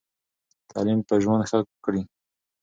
تعلیم 0.69 0.99
به 1.07 1.15
ژوند 1.23 1.43
ښه 1.49 1.59
کړي. 1.85 2.01